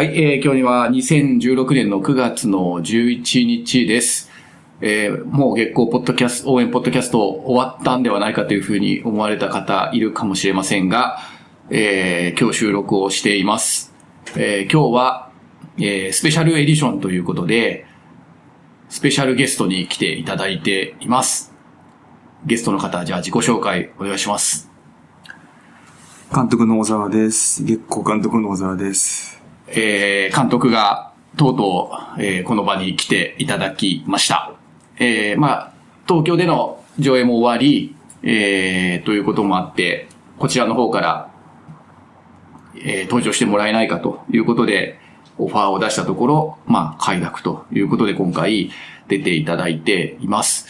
[0.00, 4.30] はい、えー、今日には2016年の9月の11日です。
[4.80, 11.18] えー、もう月光ポッドキャスト、応援ポッドキャスト終わったんではないかというふうに思われた方いるかもしれませんが、
[11.68, 13.92] えー、今日収録をしています。
[14.38, 15.30] えー、今日は、
[15.76, 17.84] えー、スペシャルエディションということで、
[18.88, 21.52] スペシャルゲストに来ていただいています。
[22.46, 24.70] ゲストの方、じゃあ自己紹介お願いします。
[26.34, 27.62] 監督の小沢です。
[27.64, 29.39] 月光監督の小沢です。
[29.72, 34.52] えー、監督がとうとう、えーこの場に来ていただきました。
[34.98, 35.72] えー、まあ、
[36.06, 40.08] 東京での上映も終わり、えー、ということもあって、
[40.38, 41.30] こちらの方から、
[42.76, 44.98] えー登場してもらえないかということで、
[45.38, 48.70] オファーを出したところ、まあ、快諾ということで今回
[49.08, 50.66] 出ていただいています。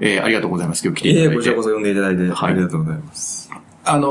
[0.00, 0.86] えー、ありがとうございます。
[0.86, 1.32] 今日来ていただいて。
[1.32, 3.50] ええこちらこそ呼んでいただいて、はいありがとうございます。
[3.84, 4.06] あの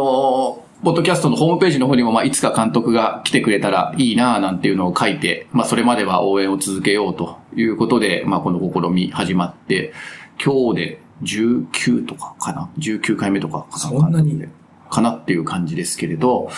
[0.67, 9.93] ーポッドキャストのホームページの方にも、まあ、いつか監督が来てくれたらいいなぁなんていうのを書いて、まあ、それまでは応援を続けようということで、まあ、この試み始まって、
[10.43, 13.77] 今日で19とかかな ?19 回目とかかな？
[13.77, 14.43] そんなに
[14.89, 16.49] かなっていう感じですけれど、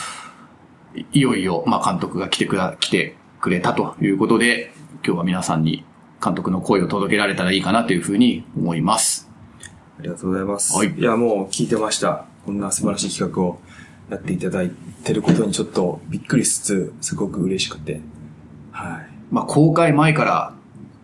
[0.96, 4.72] いいよいよ、まあ、監督が来てくら、来てくれたということで、
[5.06, 5.84] 今日は皆さんに
[6.24, 9.30] 監督の声を届けられたらいいかなというふうに思います。
[10.00, 10.78] ありがとうございます。
[10.78, 12.24] はいや、もう聞いてました。
[12.46, 13.60] こんな素晴らしい企画を
[14.10, 14.72] やっていただい
[15.04, 18.02] てることにちょっとびっくりしつつ、すごく嬉しくて。
[18.72, 19.08] はい。
[19.32, 20.54] まあ、公開前から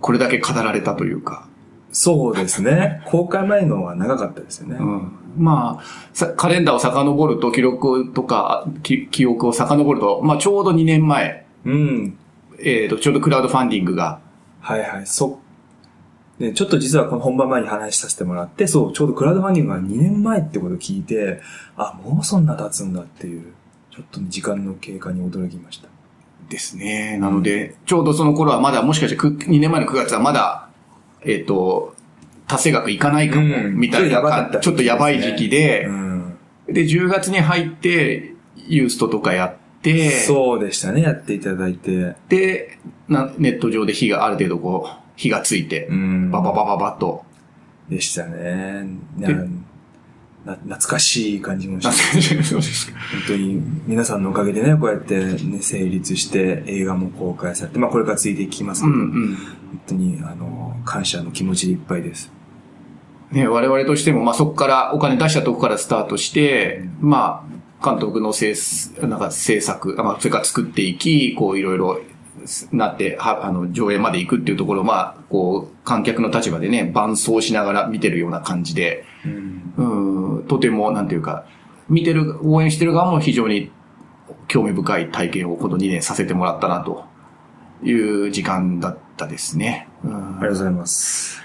[0.01, 1.47] これだけ語られたというか、
[1.91, 3.01] そうですね。
[3.05, 4.77] 公開前のは長かったですよね。
[4.79, 5.83] うんまあ、
[6.13, 12.17] さカレンダーを遡ると、記録とか、き記憶を遡ると、まあちょうど2年前、うん。
[12.61, 14.19] えっ、と、ちょうどクラウドファンディングが、
[14.59, 15.07] はいはい。
[15.07, 15.39] そ、
[16.39, 21.41] ね、ちょっと実はこの本番前に話させてもらって、そう、ちょうどクラウドファンディングが2年前ってことを聞いて、
[21.75, 23.53] あ、もうそんな経つんだっていう、
[23.91, 25.89] ちょっと時間の経過に驚きました。
[26.47, 27.17] ですね。
[27.19, 30.69] なので、ちょうどその頃はまだ、もしかしてく2年前の9月はまだ、
[31.23, 31.95] えっ、と、
[32.47, 36.37] 達成額いかないかも、うんみたいなちょっとやばかったちょっとやばい時期で、うん。
[36.67, 38.33] で、10月に入って、
[38.67, 42.15] ユーストとかやって、そうでしたね、やっていただいて。
[42.29, 47.25] でな、ネット上で火がある程度こう、火がついて、うんバババババッと、
[47.89, 48.87] でしたね。
[49.17, 52.41] な懐かしい感じもしあて。
[52.41, 52.97] そうですか。
[53.11, 59.35] 本当に皆さんのおかげでね、こうやって、ね、成立して映画も公開されて、まあこれからついていきますけど、うんうん。
[59.35, 62.31] 本当に、あの、感謝の気持ちでいっぱいです。
[63.31, 67.45] ね、我々としても、まあ、そこから、お金出したとこからスタートして、ま
[67.81, 71.99] あ、監督の制す、なんか制作、まあ、それから作っていき、こう、いろいろ
[72.71, 80.37] なって、は、あの、上映まで行くっていうところを、まあ、こう、観客の立場でね、伴走しながら見てるような感じで、うん。
[80.37, 81.45] うん、とても、なんていうか、
[81.89, 83.71] 見てる、応援してる側も非常に
[84.47, 87.05] 興味深い体験をこの2年させてもらったな、と
[87.83, 89.87] いう時間だったですね。
[90.03, 91.41] うんありがとうございます。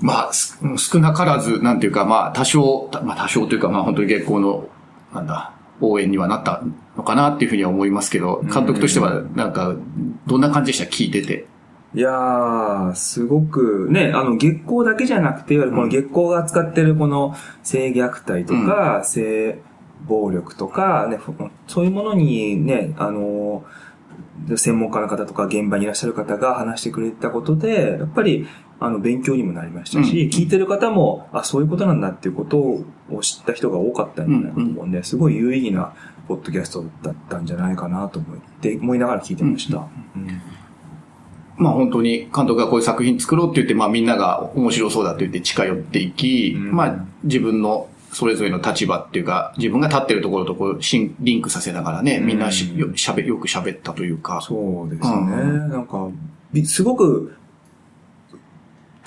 [0.00, 4.66] まあ、す少なからず、なんていうか、まあ、多少、たまあ、多少というか、まあ、本当に月光の、
[5.12, 6.62] なんだ、応援にはなった
[6.96, 9.74] のかなっていうふうには思いますけど、監督としては、なんか、
[10.26, 10.90] どんな感じでした？
[10.90, 11.46] 聞いてて。
[11.94, 19.58] いやー、すごく、ね、あの、月光だけじゃなくて、いわゆるこの月光が扱ってるこの性虐待とか、性
[20.06, 21.32] 暴力とか、ね、ふ
[21.66, 23.64] そういうものにね、あの、
[24.56, 28.46] 専門家の方とか現場にいらっしゃる方が話してくれたことで、やっぱり、
[28.80, 30.30] あの、勉強にもなりましたし、うん。
[30.30, 32.84] 聞いてる方も、あ、そういうことなんだっていうことを
[33.20, 35.92] 知った人が多かったんじゃないかと思うんで、すごい有意義な
[36.26, 39.78] ポッドキャストだったんじゃないかなと思って、思いながら聞いてました。
[39.78, 40.40] うん。
[41.58, 46.72] まあ本当に監督がこういう作品作ろうって言って、まあみんなが面白そうだと言って近寄っていき、うん。
[46.72, 54.40] まあ自分のそれぞれの立場っていうか、自分が立ってるところとこうシンリンクさせながらね、みんなしうんよしゃべよく喋ったというか。
[54.40, 55.16] そうですね。
[55.16, 55.68] うん。
[55.70, 56.08] なんか、
[56.52, 57.34] びすごく、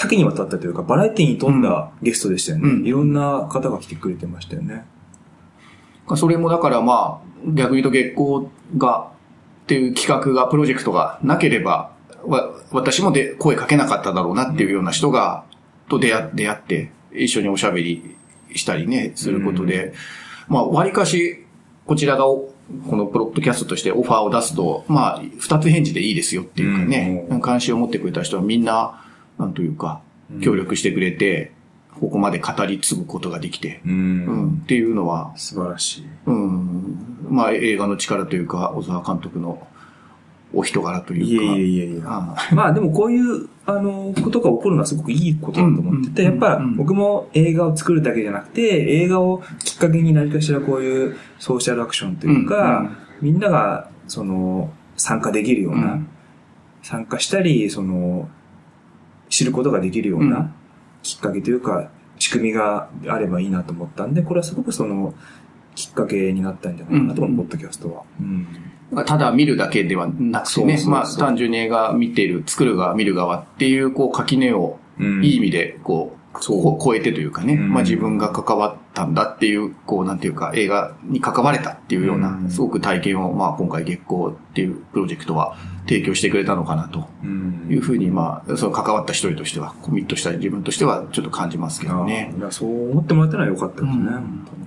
[0.04, 2.70] 多岐にわたったというか、バラエティに富んだゲストでしたよね。
[2.70, 2.86] うん。
[2.86, 4.84] いろんな方が来てくれてましたよね。
[6.18, 8.48] それもだからまあ、逆に言うと月光
[8.78, 9.12] が、
[9.64, 11.94] っていう企画が、プロジェクトがなければ、
[12.26, 15.46] わ私もで声かけなかっただろうなっていうような人が、
[15.88, 18.18] と出会出会って、一緒におしゃべり
[18.54, 19.94] したりね、することで、
[20.50, 21.46] まあ、割かし、
[21.86, 22.54] こちらがお、
[22.90, 27.42] このプロッドキャストとしてオファーを出すと、まあ、二つ返事でいいですよっていうかね、うん。
[27.42, 29.03] 関心を持ってくれた人はみんな、
[29.38, 30.02] なんというか、
[30.42, 31.52] 協力してくれて、
[32.00, 33.90] ここまで語り継ぐことができて、う。
[33.90, 36.06] うんん、っていうのは、素晴らしい。
[36.26, 37.28] うん。
[37.30, 39.68] まあ映画の力というか、小沢監督の
[40.54, 41.44] お人柄というか。
[41.46, 42.02] いえいえいえいえ。
[42.06, 48.62] あまあでもこういう、あの、ことが起こるのはすごくいいことだと思ってて、うんやっぱうん僕も映画を作るだけじゃなくて、
[49.02, 52.92] 映画をきっかけに何かしらこういうソーシャルアクションというか、
[53.22, 56.08] みんなが、その、参加できるような、うん
[56.84, 58.30] 参加したり、その、
[59.34, 60.54] 知ることができるよううんな
[61.02, 61.90] きっかけというか、
[62.20, 65.16] 仕組みがあればいいなと思ったんで、これはすごくその、
[65.76, 68.04] きっかけになったんじゃないかなと、うんこのポッドキャストは。
[68.22, 68.48] うん。
[69.06, 77.74] ただ見るだけではなくてね、まあ単純に映画見てる、作る側、見る側っていう、こう垣根をうんいい意味で、こう、超えてというかね、うん。
[77.74, 82.50] まあ自分が関わったんだっていう、こうなんていうか映画に関われたっていうようなう、ん。
[82.50, 85.56] すごく体験を、まあ今回月光っていうプロジェクトは
[85.88, 87.08] 提供してくれたのかなと。
[87.24, 87.68] うん。
[87.70, 92.34] いうふうに、まあ、その関わった一人としては、コミットした自分としてはちょっと感じますけどね。
[92.38, 93.94] いやそう思ってもらったのは良かったですね。
[93.94, 94.04] うん。
[94.06, 94.64] 本当に。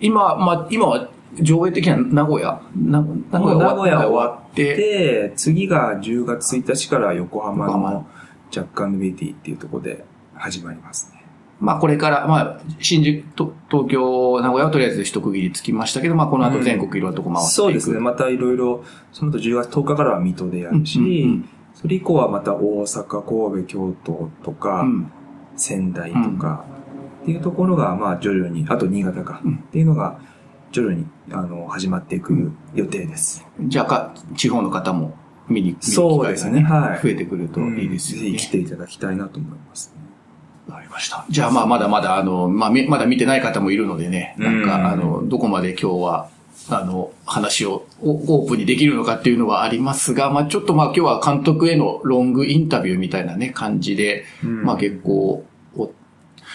[0.00, 1.08] 今、まあ今は
[1.40, 3.00] 上映的には名古屋、な
[3.30, 7.90] 名古屋名古屋終わって、で、次が10月1日から横浜横浜。
[7.92, 8.06] の
[8.50, 10.04] ジャックベティっていうところで
[10.34, 11.24] 始まりますね。
[11.60, 17.54] まあこれから、まあ新宿と、東京、名古屋はとりあえず一区切りつきましたけど、まあこの後全国いろんなとこ回っていく。
[17.54, 17.98] そうですね。
[17.98, 25.12] またいろいろ、その後10月10日からは水戸でやるし、うんうんそれ以降はまた大阪、神戸、京都とか、うん。
[25.54, 26.64] 仙台とか、
[27.22, 30.18] っていうところが、まあ徐々に、あと新潟か、うんっていうのが
[30.72, 33.46] 徐々にあの始まっていく予定です。
[33.60, 35.14] じゃあか、地方の方も
[35.48, 38.32] 見に、そう会がですねはい増えてくるといいですよね。
[38.32, 40.08] ぜひ来ていただきたいなと思います、ね。
[40.68, 41.24] わかりました。
[41.28, 46.28] じゃあまあまだまだあの、まあみまだ見てない方もいるのでね、なんうんかあの、どこまで今日は、
[46.70, 55.92] あの、話をオオープンにできるのかっていうのはありますが、まあちょっとまあ今日は監督へのロングインタビューみたいなね、感じで、うんまあ結構、お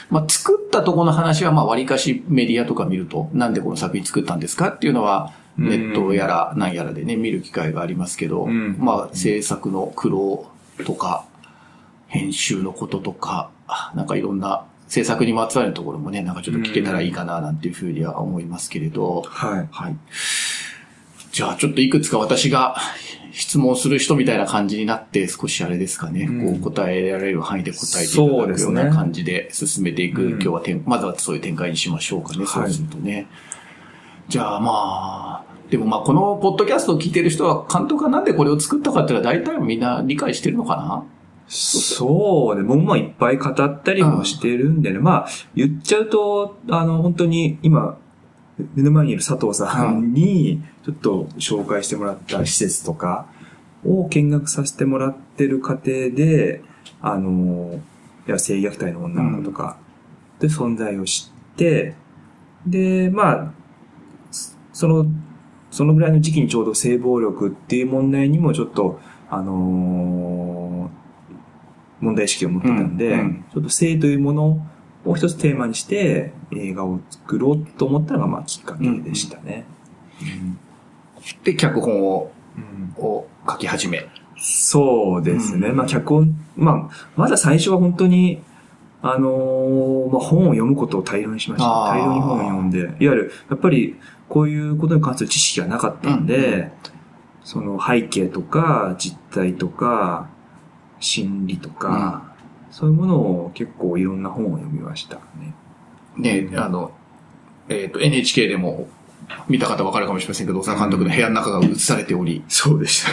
[0.09, 8.77] まあ作ったところの話はまあ割かしメディアとか見ると、なんでこの作品作ったんですかっていうのは、うんネットやら何やらでね、見る機会がありますけど、うん。
[8.79, 10.49] まあ制作の苦労
[10.85, 11.25] とか、
[12.07, 19.67] 編集のこととか、あなんかいろんな制作にまつわるところもね、なんかちょっと聞けたらいいかななんていうふうには思いますけれど、はい。
[19.71, 19.95] はい。
[21.31, 22.75] じゃあちょっといくつか私が
[23.31, 26.59] 質問する人みたいな感じになって少しあれですかね、うん。
[26.59, 30.31] こう答えられる範囲で答えていただくような感じで進めていく、うん。
[30.33, 33.27] 今日はてんまずはそういう展開にしましょうかね、そうするとね。
[34.29, 35.32] じゃあまあ、
[35.69, 41.03] でもまあこのポッドキャストを聞いてる人は監督がなんでこれを作ったかっていうのは大体みんな理解してるのかな？
[41.45, 42.63] そうね。
[42.63, 44.99] 僕もいっぱい語ったりもしてるんでね。
[44.99, 47.97] まあ、言っちゃうと、あの、本当に今、
[48.75, 53.27] 目の前にいる佐藤さんに、ちょっと紹介してもらった施設とか
[53.85, 56.63] を見学させてもらってる過程で、
[57.01, 57.81] あの、
[58.25, 59.77] いや、性虐待の女の子とか、
[60.39, 61.95] で存在を知って、
[62.65, 63.51] で、まあ、
[64.71, 65.05] その、
[65.73, 68.99] そのぐらいの時期にちょうど性暴力っていう問題にもちょっと、
[69.29, 71.03] あのー
[71.99, 74.67] 問題意識を持ってたんで、うんうんちょっと性というもの
[75.05, 79.63] を一つテーマにして映画を作ろうと思ったのがまあきっかけでしたね。
[81.43, 84.05] で、脚本をうんを書き始め。
[84.37, 85.69] そうですね。
[85.69, 88.41] うんまあ脚本、まあ、まだ最初は本当に、
[89.03, 91.69] あのーまあ本を読むことを大量にしました。
[91.69, 93.95] 大量に本を読んで、いわゆる、やっぱり
[94.29, 96.93] こういうことに関する知識がなかったんで、うん
[97.43, 100.29] その背景とか実態とか
[100.99, 102.33] 心理とか、
[102.71, 105.53] そういうものを結構いろんな本を読みましたね。
[106.15, 106.93] ね、あの、
[107.67, 108.87] えっ、と、NHK でも
[109.49, 113.11] 見た方わかるかもしれませんけど、大沢監督の部屋の中が映されており、そうでした。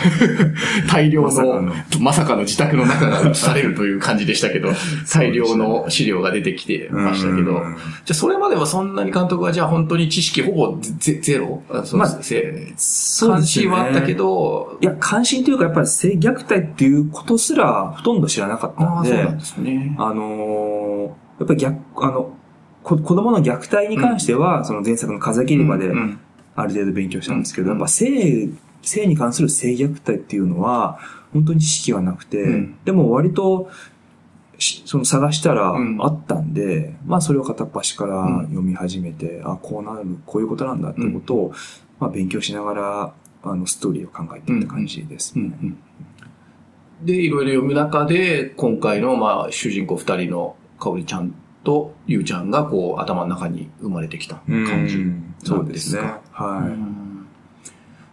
[0.92, 4.70] 大量のの、まさかの自宅の中が映されるという感じでしたけど、
[5.12, 11.62] 大量の資料が出てきてましたけど、うんじゃあそれまではそんなに監督はじゃあ本当に知識ほぼゼゼロ？
[11.70, 13.64] あそうまあせそう関ですね。
[13.67, 19.94] 心はあったけど、いや、関心というか、やっぱり性虐待っていうことすらほとんど知らなかったああ、んで、そうなんですね。
[19.98, 21.74] あのーやっぱり逆、
[22.05, 22.36] あの、こ
[22.82, 25.96] 子供の虐待に関しては、その前作の風切りまでうん。
[25.96, 26.20] うん
[26.56, 27.79] ある程度勉強したんですけど、うん。
[27.79, 28.49] やっぱ性、
[28.82, 30.99] 性に関する性虐待っていうのは、
[31.32, 32.79] 本当に知識がなくて、うん。
[32.84, 33.70] でも割と、
[34.58, 35.99] しその探したらうん。
[36.01, 38.43] あったんで、まあそれを片っ端からうん。
[38.46, 41.55] 読み始めて、あ、こうなる、こういうことなんだってことを、
[41.99, 45.44] まあ勉強しながら、あの、ストーリーを考えていった感じですね。
[45.44, 45.51] うん。
[45.69, 47.06] うん。
[47.06, 56.02] で、いろいろ読む中で、今回の、まあ、主人公二人のかおりちゃんとゆうちゃんが、こう、頭の中に生まれてきた感じうんそうですね。
[56.32, 56.69] はい。
[56.69, 57.06] うん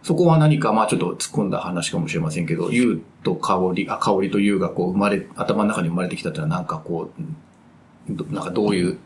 [0.00, 7.10] そこは何か、まあちょっと突っ込んだ話かもしれませんけど、ゆうとかおり、あ、かおりとゆうがこう生まれ、頭の中に生まれてきたっていうのはなんかこ
[8.08, 8.96] う、どなんかどういう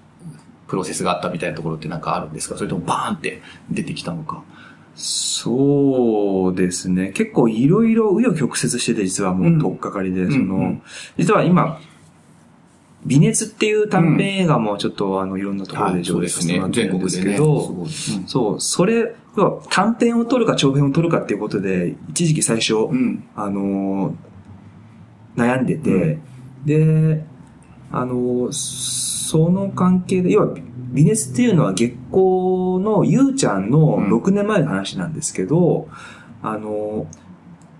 [0.68, 2.56] プロセスがあったみたいなところってなんかあるんですか？
[2.56, 4.44] それともバーンって出てきたのか？
[4.94, 7.08] そうですね。
[7.08, 10.82] 結構いろいろ紆余曲折してて、実はもう、とっかかりで、んその、うん
[11.16, 11.80] 実は今、
[13.04, 17.86] 微熱っていう短編映画もちょっとあの、いろんなところで上映させてもらってるんですけど、
[18.26, 19.14] そう、それ、
[19.70, 22.74] 短編を撮るか長編を撮るかっていうことで、一時期最初、
[23.34, 24.14] あの、
[25.36, 26.20] 悩んでて、
[26.64, 27.24] で、
[27.90, 30.54] あの、その関係で、要は、
[30.92, 35.88] 微熱っていうのは月光のゆうちゃんの6年前の話なんですけど、
[36.42, 37.06] うん、あの、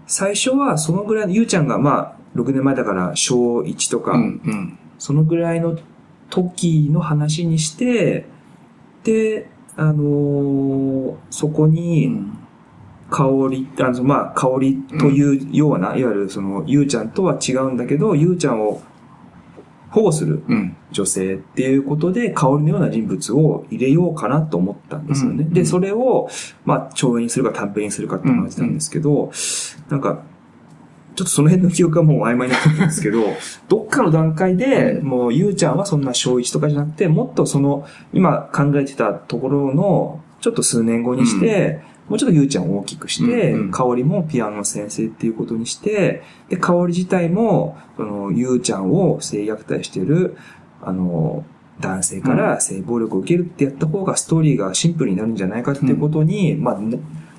[0.06, 5.76] 最初はそのぐらいの、ゆうちゃんがまあ、6年前だから小1とか、うんうん、そのぐらいの
[6.30, 8.24] 時の話にして、
[9.02, 12.22] で、あのー、そこに、
[13.10, 18.80] 香り、あの、まあ、香りというような、うん、いわゆるその、ゆうちゃんとは違うんだけど、ゆうちゃんを
[19.90, 20.44] 保護する
[20.92, 25.42] 女性っていうことで、香りのような人物を入れようかなと思ったんですよね。
[25.42, 26.28] うん、で、それを、
[26.64, 29.32] まあ、長編にするか短編にするかって話なんですけど、
[29.90, 30.22] なんか、
[31.14, 33.24] ちょっとその辺の記憶がもう曖昧になってるんですけど、
[33.68, 50.36] どっかの段階で、もうゆうちゃんはそんな小1とかじゃなくて、もっとその、今考えてたところの、ちょっと数年後にして、もうちょっとゆうちゃんを大きくして、香りもピアノの先生っていうことにして、で、香り自体も、その、ゆうちゃんを性虐待してる、
[50.82, 51.44] あの、
[51.80, 56.80] 男性から性暴力を受けるってやった方がストーリーがシンプルになるんじゃないかっていうことに、うん、まあ、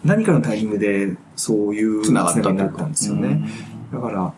[0.04, 3.48] 何かのタイミングでそういうつながったんですよね。
[3.92, 4.34] だから、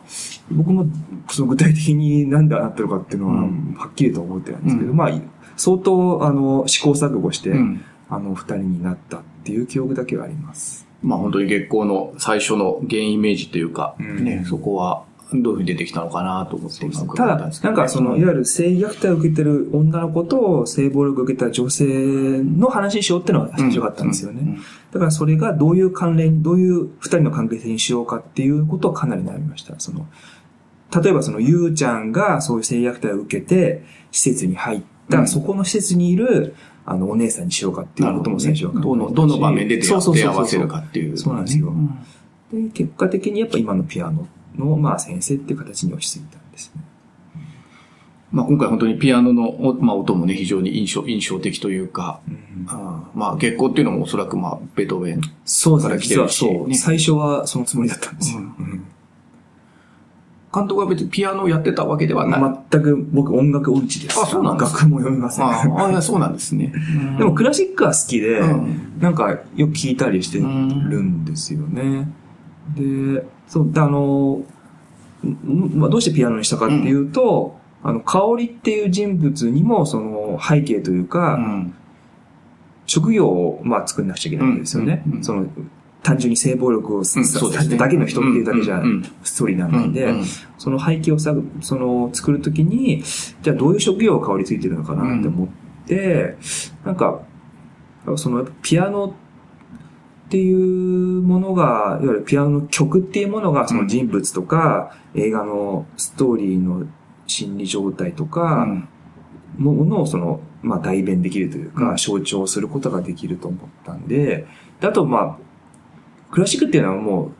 [0.51, 0.85] 僕も
[1.29, 3.35] その具体的に何でなってるかっていうのは、
[3.77, 5.11] はっきりと思ってないんですけど、うん、まあ、
[5.57, 10.85] 相当、あの、試行錯誤して、うん、あの、二人になったっていう記憶だけはあります。
[11.01, 17.15] まあ本当に月光の最初の原イメージというか、うん、ね、そこはどういうふうに出てきたのかなと思ってます。
[17.15, 24.59] ただ、なんかその、いわゆる性虐待を受けてる女の子と性暴力を受けた女性の話にしようっていうのが面白かったんですよね。
[24.91, 29.79] だからそれがどういう関連、どういう二人の関係性にしようかっていうことをかなり悩みました。
[29.79, 30.07] その、
[31.03, 36.55] 例えばその、ゆうちゃんがそういう性虐待を受けて、施設に入った、うん、そこの施設にいる、
[36.85, 39.95] あの、お姉さんにしようかっていうことも最初は、ね、どの、どの場面で出会
[40.27, 41.17] わせるかっていう。
[41.17, 41.73] そうなんですよ。
[42.53, 44.27] で、結果的にやっぱ今のピアノ
[44.57, 46.81] の、まあ、先生っていう形に落ち着いたんですね。
[48.31, 58.39] まあ、今回本当にピアノの、まあ、音もね、非常に印象、印象的というか、うん、あまあ、月光っていうのもおそらく、まあ、ベートーベンから来てるし、そう、ね、最初はそのつもりだったんですよ。
[58.39, 58.85] うん、
[60.53, 62.59] 監督は別にピアノをやってたわけではない。
[62.71, 64.19] 全く僕音楽音痴です。
[64.19, 65.45] あ、そうなんです楽も読みません。
[65.45, 66.73] ああ、そうなんですね。
[67.17, 72.11] でもクラシックは好きで、うん、なんかよく聞いたりしてるんですよね。
[72.75, 74.43] で、そう、あの、
[75.73, 81.75] まあ、どうしてピアノにしたかっていうと、うん、あの、香りっていう人物にも、その、背景というか、うん、
[82.85, 85.03] 職業を、まあ、作んなくちゃいけないんですよね。
[85.11, 85.47] うん、その、
[86.03, 88.83] 単純に性暴力をさせてだけの人っていうだけじゃ、
[89.23, 90.13] ストーリーなんないんで、
[90.59, 93.01] その背景をさ、その、作るときに、
[93.41, 95.47] じゃあどういう職業が香りついてるのかなって思っ
[95.87, 96.37] て、
[96.85, 97.21] なんか、
[98.17, 99.24] その、ピアノって
[100.37, 106.85] いうものが、いわゆるピアノの曲っていうものが、その人物とか、映画のストーリーの
[107.27, 108.67] 心理状態とか、
[109.57, 114.47] ものをその、まあ代弁できるというか、象徴することができると思ったんで、
[114.81, 115.37] あとまあ、
[116.31, 117.31] クラシックっていうのはもう、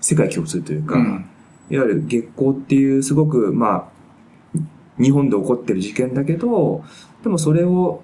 [0.00, 0.98] 世界共通というか、
[1.70, 4.00] いわゆる月光っていうすごく、まあ、
[5.02, 6.84] 日本で起こってる事件だけど、
[7.22, 8.02] でもそれを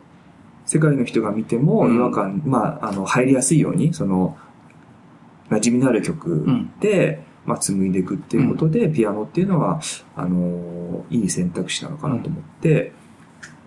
[0.66, 4.37] 世界の人が見ても違和感、うん、まあ、あの、入りやすいように、その、
[5.49, 6.44] 馴染みのある曲
[6.80, 9.80] で、うん、まあ、紡いでいくっていうことで、ピアノっていうのは、
[10.16, 12.92] あの、いい選択肢なのかなと思って、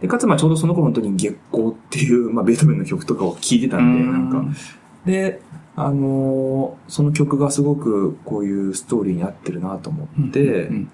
[0.02, 4.60] で、かつ、まあ、ちょうどその頃本当に月光っていう、まあ、ベートーベンの曲とかを聴いてたんで、なんか、
[5.06, 5.42] で、
[5.76, 10.92] あのその曲がすごくこういうストーリーに合ってるなと思って、うんうん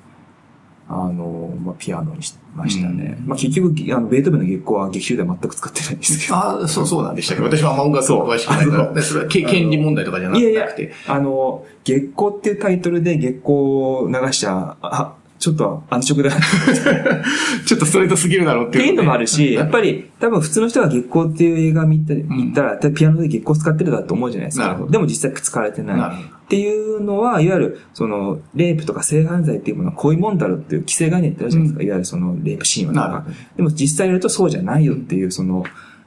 [0.87, 3.17] あの、まあ、ピアノにしましたね。
[3.19, 6.35] うん、まあ、結局、あの、ベートーベンの月光は劇中では全く使ってないんですけど。
[6.35, 10.51] ああ、そう、そうなんでしたけど、私はあんま音楽詳しくないから、それは権利問題とかじゃなくて。
[10.51, 16.31] いやいや、あの、月光っていうタイトルで月光を流しちゃ、あ、ちょっと安直だ。
[17.65, 18.89] ちょっとストレートすぎるだろうっていう、ね。
[18.91, 24.79] っていうのもあるし、やっぱり多分普通の人が月光っていう映画見て、見たら、ピアノで月光使ってるだと思うじゃないですか。
[24.89, 26.34] でも実際使われてない。
[26.45, 31.79] っていうのは、いわゆる、その、レイプとか性犯罪っていうものはこういうもんだろうっていう規制概念ってあるじゃないですか。
[31.81, 33.25] うん、いわゆるその、レイプシーンはとか。
[33.57, 35.63] でも実際やるとそうじゃないよっていう、その、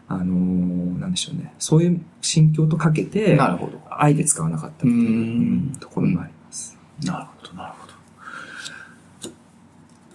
[0.06, 1.52] あのー、なんでしょうね。
[1.58, 3.80] そういう心境とかけて、なるほど。
[3.90, 6.78] あえて使わなかったっていうところもあります。
[7.04, 7.88] なるほど、なるほど。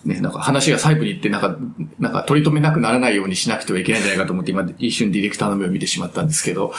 [0.06, 1.58] ね、なんか話が細部に行って、なんか、
[2.00, 6.74] なんか取り留めなくならないようにしなくてはいけないんじゃないかと思って、今一瞬ディレクターの目を見てしまったんですけど、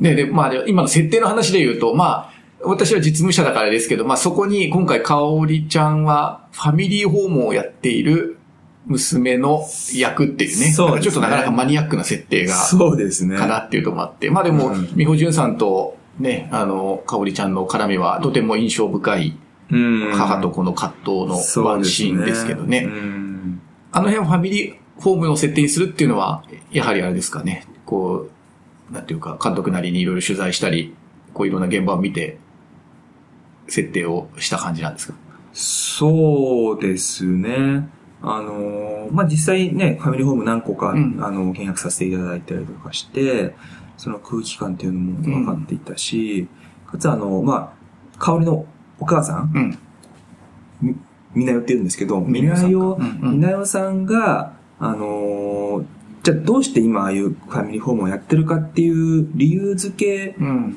[0.00, 8.38] ね、で、まあ、今の設定の話で言うと、まあ、私は実務者だからですけど、まあそこに今回かおりちゃんはファミリーホームをやっている
[8.86, 10.72] 娘の役っていうね。
[10.72, 13.36] そうですねちょっとなかなかマニアックな設定が、そうですね。
[13.36, 14.30] かなっていうともあって。
[14.30, 19.36] まあでもうん、美穂淳さんとね、あの、かおりちゃんの絡みはとても印象深い
[19.70, 22.84] うん母と子の葛藤のワンシーンですけどね。
[22.86, 23.60] うん
[23.92, 27.66] あの辺をファミリーホームの設定にするっていうのは、やはりあれですかね。
[27.86, 28.28] こ
[28.90, 30.94] う、なんていうか、監督なりにいろいろ取材したり、
[31.32, 32.38] こういろんな現場を見て、
[33.68, 35.14] 設定をした感じなんですか？
[35.52, 37.88] そうですね。
[38.22, 43.54] あのーまあ、実際ね、ファミリーホーム何個か、うんあの、見学させていただいたりとかして、
[43.96, 46.48] その空気感っていうのも分かっていたし、
[46.86, 48.66] かつあの、まあ、香りの
[48.98, 49.78] お母さん、うん。
[50.82, 50.96] み
[51.34, 55.84] みなよって言うんですけど、みみなよみなよさんが、あのー
[56.22, 60.76] じゃあどうして今ああいうファミリーホームをやってるかっていう理由付けうん。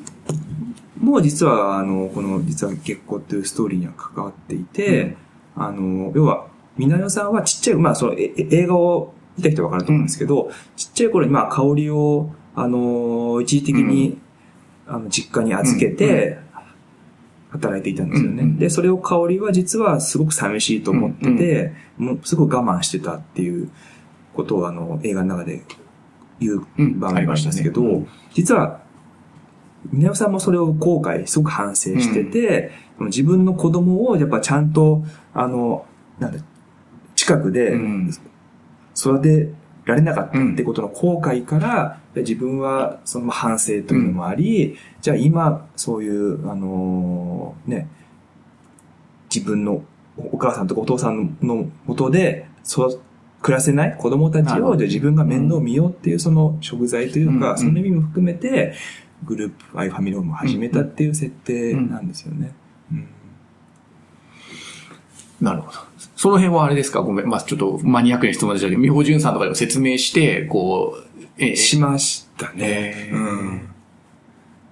[1.00, 5.16] も実は、あの、この、実は結婚っていうストーリーには関わっていて、
[5.56, 14.18] あの、要は、みなよさんはちっちゃい、まあ、その、ええ映画を見た人はわかると思うんですけど、ちっちゃい頃に、まあ、香りを、あの、一時的に、
[14.86, 16.38] あの、実家に預けて、
[17.50, 18.42] 働いていたんですよね。
[18.42, 18.48] うん。
[18.50, 18.58] うん。
[18.58, 23.70] で、それを香りは実はすごく寂しいと思ってて、もうすごく我慢してたっていう
[24.34, 25.62] ことを、あの、映画の中で
[26.38, 27.00] 言ううん。
[27.00, 28.80] 場面があるんですけど、ありましたね実は、
[29.92, 35.86] みなよさんもそれを後悔、すごく反省してて、自分の子供をやっぱちゃんと、あの、
[36.18, 36.44] なんだ、
[37.14, 38.10] 近くでうん。
[38.96, 39.52] 育て
[39.84, 47.88] られなかったってことの後悔から、自分はその反省というのもあり、じゃあ今、そういう、あのね、
[49.34, 49.82] 自分の
[50.16, 53.00] お母さんとかお父さんの元で育
[53.40, 57.58] 暮らせない子供たちをじゃあ自分が面倒見ようっていうその食材というか、うん。
[57.58, 58.74] その意味も含めて
[59.24, 62.52] グループアイファミリームを始めたっていう設定なんですよね。
[62.92, 63.08] うん
[65.40, 65.78] なるほど。
[66.16, 67.00] その辺はあれですか？
[67.00, 67.26] ごめん。
[67.26, 72.56] まあちょっとマニアックな質問でしたけど、美穂淳さんとかでも説明して、こう、えしましたね。
[72.60, 73.18] えーう
[73.54, 73.60] ん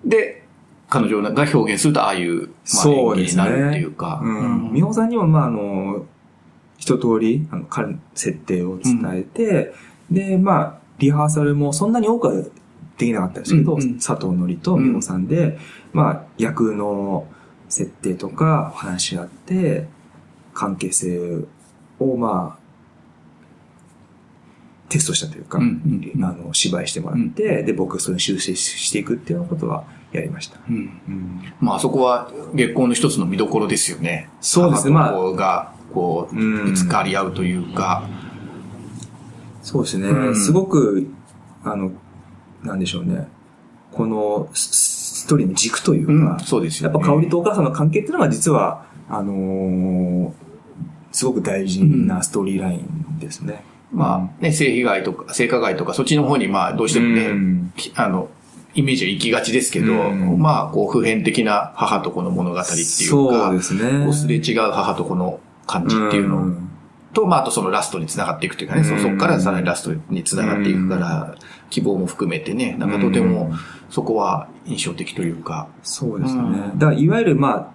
[0.04, 0.44] で、
[0.90, 4.20] 彼女が表現するとああいう、まあ、演技になるっていうか。
[4.22, 4.72] うん。
[4.74, 6.04] 美穂さんにも、まあ、あの、
[6.76, 7.66] 一通り、あの、
[8.14, 9.72] 設定を伝えて、
[10.10, 12.34] で、まあ、リハーサルもそんなに多くは
[12.98, 15.58] できなかったですけど、うんうん佐藤のりと美穂さんで、
[15.92, 17.26] まあ、役の
[17.68, 19.86] 設定とか話し合って、
[20.52, 21.44] 関係性
[22.00, 22.68] を、まあ、
[24.88, 30.58] テストしたというか、うんうんうんあの、芝居してもらって、で、僕がそれを修正していくっていうようなことはやりました。
[30.68, 30.78] うんう
[31.10, 34.30] んまああそこは月光の一つの見どころですよね。
[34.40, 38.08] そうですね母と子が、こう、うんぶつかり合うというか。
[39.62, 40.08] そうですね。
[40.08, 41.08] うんすごく、
[41.62, 41.92] あの、
[42.62, 43.28] なんでしょうね。
[43.92, 46.94] このスストーリーの軸というか、うんそうですよね。
[46.94, 50.32] やっぱ香りとお母さんの関係っていうのが実は、あのー
[51.12, 53.64] すごく大事なストーリーラインですね。
[53.90, 57.72] まあね、性被害とか、性加害とか、そっちの方にまあどうしてもね、うん。
[57.76, 58.28] きあの、
[58.74, 60.38] イメージは行きがちですけど、うん。
[60.38, 64.04] まあ、こう、普遍的な母と子の物語っていうか、そうですね。
[64.04, 66.70] こうすれ違う母と子の感じっていうのん。
[67.14, 69.02] と、まあ、あとそのラストに繋がっていくというかね、そうん。
[69.02, 71.34] そこからさらにラストに繋がっていくから、
[71.70, 73.58] 希望も含めてね、なんかとてもうん
[73.90, 76.40] そこは印象的というか、そうですね。
[76.42, 77.72] うんだから、いわゆる、まあ、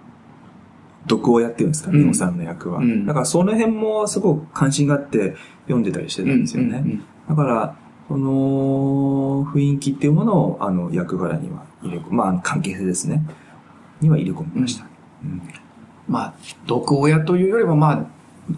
[1.06, 2.78] 毒親っていうんですか、うん美穂さんの役は。
[2.78, 6.78] うんだから、その辺もすごく関心があって読んでたりしてたんですよね。
[6.84, 7.76] うんうんだから、
[8.06, 13.24] その雰囲気っていうものを、あの、役柄には入れ込まあ関係性ですね。
[14.02, 14.86] には入れ込みました。
[15.24, 15.40] うん
[16.06, 16.34] まあ、
[16.66, 18.06] 毒親というよりも、まあ、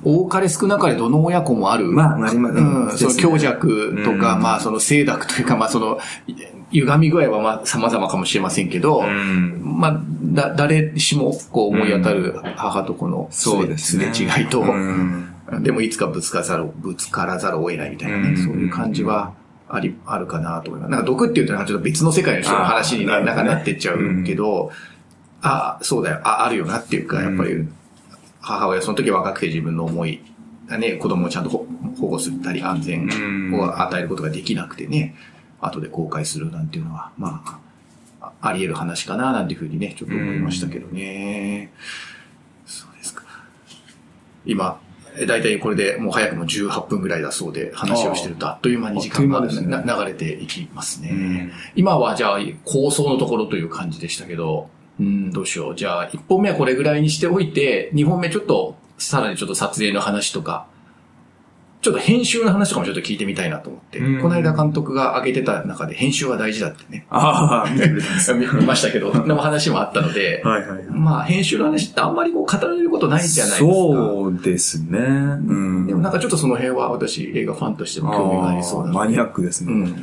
[0.05, 1.87] 多かれ少なかれどの親子もある。
[1.87, 2.61] まあありますう
[2.94, 4.42] ん、その強弱とか、うん。
[4.42, 5.99] まあ、その清濁というか、まあ、その、
[6.72, 9.61] 歪み具合はまあ、様々かもしれませんけど、うん。
[9.62, 14.12] まあ、だ、誰しも、こう、思い当たる母と子のすれ,、そうですね。
[14.12, 15.33] すれ違いと、うん。
[15.62, 18.37] でもいつかぶつからざるを、ぶつからざるを得ないみたいなね、うん。
[18.37, 19.35] そういう感じは
[19.68, 20.90] あり、あるかなと思います。
[20.90, 24.72] なんか毒っていうとちょっと別の世界の人の話になんかなってっちゃうけど、
[25.42, 27.68] あそうだよ、あ、あるよなっていうか、やっぱり、
[28.46, 30.20] 母親その時若くて自分の思い
[30.68, 31.66] がね、子供をちゃんと保
[32.00, 35.16] 保護すったり安全を与えることができなくてね、
[35.61, 37.42] 後で後悔するなんていうのは、ま
[38.20, 41.72] あ、ああり得る話かななんていうふうにね、ちょっと思いましたけどね。
[42.66, 43.24] そうですか。
[44.44, 44.80] 今、
[45.18, 51.11] え大体これでもう早くも18分ぐらいだそうで話をしてるとあっという間に時間がねな流れていきますね。
[51.11, 55.76] うん今はじゃあ構想のところという感じでしたけど、うん、どうしよう。
[55.76, 60.66] じゃあ1本目はこれぐらいにしておいて、2本目ちょっと、さらにちょっと撮影の話とか、
[61.87, 68.35] ちょっと編集の話とかもちょっと聞いてみたいなと思って、うんこの間監督が挙げてた中で編集は大事だってね、ああ、 見てくれたんです。
[68.35, 70.85] 見見ましたけど、そんな話もあったので、はいはいはい。
[70.90, 73.72] まあ編集の話ってあんまりこう語られることないじゃないですか。
[73.72, 74.99] そうですね。
[74.99, 75.87] うん。
[75.87, 79.72] でもなんかちょっとその辺は私映画ファンとしても興味がありそうなマニアックですね。
[79.72, 79.96] うん。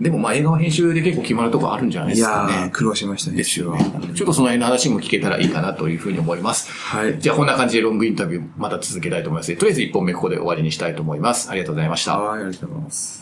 [0.00, 2.52] でもまあ映画は編集で結構決まるとこあるんじゃないいですかね。
[2.52, 3.36] やー、苦労しましたね。
[3.36, 3.78] ですよね。
[4.16, 6.68] ちょっとその辺の話も聞けたらいいかなというふうに思います。
[6.72, 7.18] はい。
[7.20, 9.56] じゃあこんな感じでロングインタビューまた続けたいと思います。
[9.56, 11.50] とりあえず1本目ここで終わりにしたいと思います。
[11.50, 12.18] ありがとうございました。
[12.18, 13.21] はい、ありがとうございます。